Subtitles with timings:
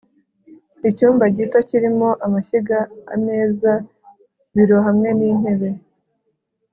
[0.89, 2.77] icyumba gito kirimo amashyiga,
[3.13, 3.71] ameza,
[4.55, 5.69] biro hamwe n'intebe